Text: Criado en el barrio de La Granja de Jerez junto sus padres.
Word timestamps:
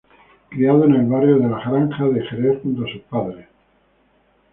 Criado 0.49 0.85
en 0.85 0.95
el 0.95 1.05
barrio 1.05 1.37
de 1.37 1.47
La 1.47 1.59
Granja 1.61 2.05
de 2.05 2.25
Jerez 2.25 2.63
junto 2.63 2.81
sus 2.91 3.01
padres. 3.03 3.45